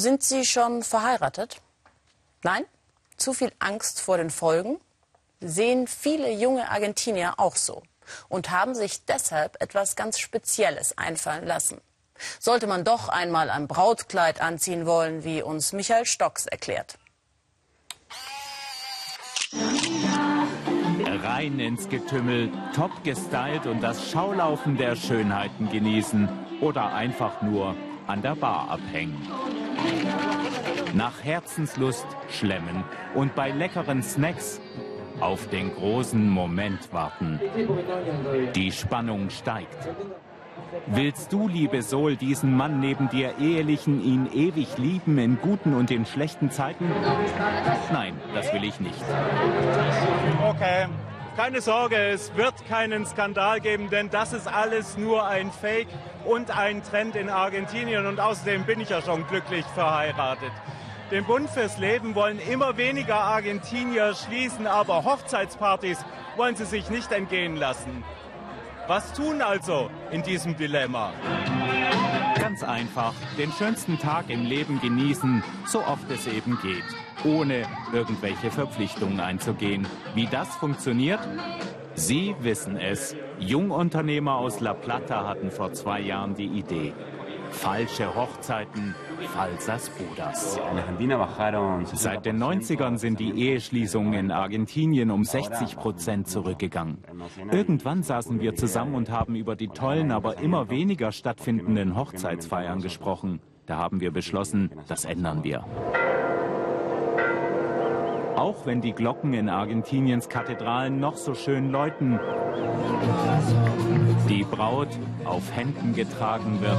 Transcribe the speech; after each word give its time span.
Sind 0.00 0.22
Sie 0.22 0.46
schon 0.46 0.82
verheiratet? 0.82 1.60
Nein? 2.42 2.64
Zu 3.18 3.34
viel 3.34 3.52
Angst 3.58 4.00
vor 4.00 4.16
den 4.16 4.30
Folgen? 4.30 4.80
Sehen 5.40 5.86
viele 5.86 6.32
junge 6.32 6.70
Argentinier 6.70 7.34
auch 7.36 7.54
so 7.54 7.82
und 8.30 8.50
haben 8.50 8.74
sich 8.74 9.04
deshalb 9.04 9.60
etwas 9.60 9.96
ganz 9.96 10.18
Spezielles 10.18 10.96
einfallen 10.96 11.46
lassen. 11.46 11.82
Sollte 12.38 12.66
man 12.66 12.82
doch 12.82 13.10
einmal 13.10 13.50
ein 13.50 13.68
Brautkleid 13.68 14.40
anziehen 14.40 14.86
wollen, 14.86 15.22
wie 15.22 15.42
uns 15.42 15.74
Michael 15.74 16.06
Stocks 16.06 16.46
erklärt. 16.46 16.98
Rein 21.22 21.60
ins 21.60 21.90
Getümmel, 21.90 22.50
top 22.74 23.04
gestylt 23.04 23.66
und 23.66 23.82
das 23.82 24.10
Schaulaufen 24.10 24.78
der 24.78 24.96
Schönheiten 24.96 25.68
genießen 25.68 26.26
oder 26.62 26.94
einfach 26.94 27.42
nur 27.42 27.76
an 28.10 28.22
der 28.22 28.34
Bar 28.34 28.68
abhängen. 28.70 29.16
Nach 30.94 31.22
Herzenslust 31.22 32.06
schlemmen 32.28 32.82
und 33.14 33.36
bei 33.36 33.50
leckeren 33.50 34.02
Snacks 34.02 34.60
auf 35.20 35.46
den 35.48 35.72
großen 35.72 36.28
Moment 36.28 36.92
warten. 36.92 37.38
Die 38.56 38.72
Spannung 38.72 39.30
steigt. 39.30 39.88
Willst 40.86 41.32
du, 41.32 41.46
liebe 41.46 41.82
Sol, 41.82 42.16
diesen 42.16 42.56
Mann 42.56 42.80
neben 42.80 43.08
dir 43.10 43.38
ehelichen, 43.38 44.02
ihn 44.02 44.28
ewig 44.32 44.76
lieben 44.76 45.18
in 45.18 45.38
guten 45.40 45.74
und 45.74 45.92
in 45.92 46.04
schlechten 46.04 46.50
Zeiten? 46.50 46.90
Nein, 47.92 48.14
das 48.34 48.52
will 48.52 48.64
ich 48.64 48.80
nicht. 48.80 49.04
Okay. 50.44 50.86
Keine 51.36 51.60
Sorge, 51.60 51.96
es 51.96 52.34
wird 52.34 52.66
keinen 52.68 53.06
Skandal 53.06 53.60
geben, 53.60 53.88
denn 53.88 54.10
das 54.10 54.32
ist 54.32 54.48
alles 54.48 54.98
nur 54.98 55.26
ein 55.26 55.52
Fake 55.52 55.88
und 56.24 56.56
ein 56.56 56.82
Trend 56.82 57.14
in 57.14 57.30
Argentinien. 57.30 58.06
Und 58.06 58.18
außerdem 58.18 58.64
bin 58.64 58.80
ich 58.80 58.90
ja 58.90 59.00
schon 59.00 59.26
glücklich 59.28 59.64
verheiratet. 59.74 60.50
Den 61.10 61.24
Bund 61.24 61.48
fürs 61.48 61.78
Leben 61.78 62.14
wollen 62.14 62.38
immer 62.40 62.76
weniger 62.76 63.16
Argentinier 63.16 64.14
schließen, 64.14 64.66
aber 64.66 65.04
Hochzeitspartys 65.04 66.04
wollen 66.36 66.56
sie 66.56 66.66
sich 66.66 66.90
nicht 66.90 67.10
entgehen 67.12 67.56
lassen. 67.56 68.04
Was 68.86 69.12
tun 69.12 69.40
also 69.40 69.88
in 70.10 70.22
diesem 70.22 70.56
Dilemma? 70.56 71.12
Ganz 72.50 72.64
einfach, 72.64 73.14
den 73.38 73.52
schönsten 73.52 73.96
Tag 73.96 74.28
im 74.28 74.44
Leben 74.44 74.80
genießen, 74.80 75.44
so 75.68 75.86
oft 75.86 76.10
es 76.10 76.26
eben 76.26 76.58
geht, 76.60 76.82
ohne 77.22 77.62
irgendwelche 77.92 78.50
Verpflichtungen 78.50 79.20
einzugehen. 79.20 79.86
Wie 80.16 80.26
das 80.26 80.48
funktioniert? 80.56 81.20
Sie 81.94 82.34
wissen 82.40 82.76
es. 82.76 83.14
Jungunternehmer 83.38 84.34
aus 84.34 84.58
La 84.58 84.74
Plata 84.74 85.28
hatten 85.28 85.52
vor 85.52 85.74
zwei 85.74 86.00
Jahren 86.00 86.34
die 86.34 86.46
Idee. 86.46 86.92
Falsche 87.50 88.14
Hochzeiten, 88.14 88.94
falsas 89.34 89.90
bodas. 89.90 90.58
Seit 91.94 92.26
den 92.26 92.42
90ern 92.42 92.96
sind 92.98 93.20
die 93.20 93.30
Eheschließungen 93.30 94.14
in 94.14 94.30
Argentinien 94.30 95.10
um 95.10 95.24
60 95.24 95.76
Prozent 95.76 96.28
zurückgegangen. 96.28 96.98
Irgendwann 97.50 98.02
saßen 98.02 98.40
wir 98.40 98.54
zusammen 98.54 98.94
und 98.94 99.10
haben 99.10 99.34
über 99.34 99.56
die 99.56 99.68
tollen, 99.68 100.10
aber 100.10 100.38
immer 100.38 100.70
weniger 100.70 101.12
stattfindenden 101.12 101.96
Hochzeitsfeiern 101.96 102.80
gesprochen. 102.80 103.40
Da 103.66 103.76
haben 103.76 104.00
wir 104.00 104.10
beschlossen, 104.10 104.70
das 104.88 105.04
ändern 105.04 105.44
wir. 105.44 105.64
Auch 108.36 108.66
wenn 108.66 108.80
die 108.80 108.92
Glocken 108.92 109.34
in 109.34 109.48
Argentiniens 109.48 110.28
Kathedralen 110.28 111.00
noch 111.00 111.16
so 111.16 111.34
schön 111.34 111.70
läuten, 111.70 112.18
die 114.28 114.44
Braut 114.44 114.88
auf 115.24 115.42
Händen 115.54 115.94
getragen 115.94 116.60
wird. 116.60 116.78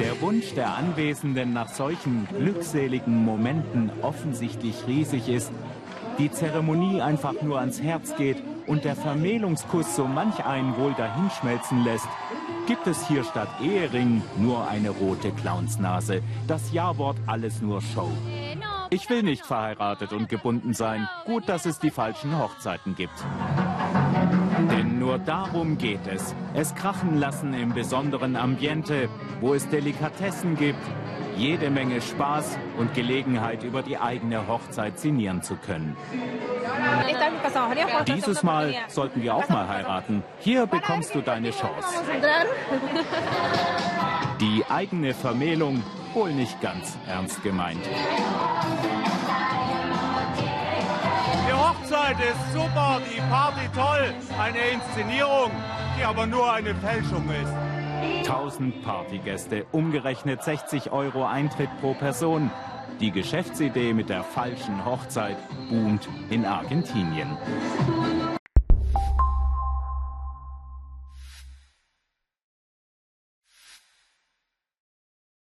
Der 0.00 0.20
Wunsch 0.20 0.54
der 0.54 0.76
Anwesenden 0.76 1.52
nach 1.52 1.68
solchen 1.68 2.28
glückseligen 2.36 3.24
Momenten 3.24 3.90
offensichtlich 4.02 4.86
riesig 4.86 5.28
ist, 5.28 5.52
die 6.18 6.30
Zeremonie 6.30 7.00
einfach 7.00 7.40
nur 7.42 7.58
ans 7.58 7.82
Herz 7.82 8.14
geht 8.16 8.42
und 8.66 8.84
der 8.84 8.96
Vermählungskuss 8.96 9.96
so 9.96 10.06
manch 10.06 10.44
einen 10.44 10.76
wohl 10.76 10.94
dahinschmelzen 10.94 11.84
lässt, 11.84 12.08
gibt 12.66 12.86
es 12.86 13.06
hier 13.06 13.24
statt 13.24 13.48
Ehering 13.62 14.22
nur 14.36 14.66
eine 14.68 14.90
rote 14.90 15.30
Clownsnase. 15.32 16.22
Das 16.46 16.72
Ja-Wort 16.72 17.16
alles 17.26 17.60
nur 17.60 17.80
Show. 17.80 18.10
Ich 18.90 19.08
will 19.10 19.22
nicht 19.22 19.44
verheiratet 19.44 20.12
und 20.12 20.28
gebunden 20.28 20.74
sein. 20.74 21.08
Gut, 21.24 21.48
dass 21.48 21.66
es 21.66 21.78
die 21.78 21.90
falschen 21.90 22.38
Hochzeiten 22.38 22.94
gibt. 22.94 23.24
Nur 25.04 25.18
darum 25.18 25.76
geht 25.76 26.06
es. 26.06 26.34
Es 26.54 26.74
krachen 26.74 27.18
lassen 27.18 27.52
im 27.52 27.74
besonderen 27.74 28.36
Ambiente, 28.36 29.10
wo 29.42 29.52
es 29.52 29.68
Delikatessen 29.68 30.56
gibt, 30.56 30.80
jede 31.36 31.68
Menge 31.68 32.00
Spaß 32.00 32.58
und 32.78 32.94
Gelegenheit, 32.94 33.64
über 33.64 33.82
die 33.82 33.98
eigene 33.98 34.48
Hochzeit 34.48 34.98
sinnieren 34.98 35.42
zu 35.42 35.56
können. 35.56 35.94
Dieses 38.06 38.42
Mal 38.42 38.74
sollten 38.88 39.22
wir 39.22 39.34
auch 39.34 39.46
mal 39.50 39.68
heiraten. 39.68 40.22
Hier 40.40 40.64
bekommst 40.64 41.14
du 41.14 41.20
deine 41.20 41.50
Chance. 41.50 42.02
Die 44.40 44.64
eigene 44.70 45.12
Vermählung 45.12 45.82
wohl 46.14 46.32
nicht 46.32 46.62
ganz 46.62 46.96
ernst 47.06 47.42
gemeint. 47.42 47.84
Hochzeit 51.94 52.16
ist 52.18 52.52
super, 52.52 53.00
die 53.08 53.20
Party 53.30 53.68
toll, 53.72 54.12
eine 54.38 54.58
Inszenierung, 54.72 55.50
die 55.96 56.04
aber 56.04 56.26
nur 56.26 56.52
eine 56.52 56.74
Fälschung 56.74 57.24
ist. 57.30 58.28
1000 58.28 58.82
Partygäste, 58.82 59.64
umgerechnet 59.70 60.42
60 60.42 60.90
Euro 60.90 61.24
Eintritt 61.24 61.70
pro 61.80 61.94
Person. 61.94 62.50
Die 63.00 63.12
Geschäftsidee 63.12 63.92
mit 63.92 64.08
der 64.08 64.24
falschen 64.24 64.84
Hochzeit 64.84 65.36
boomt 65.68 66.08
in 66.30 66.44
Argentinien. 66.44 67.36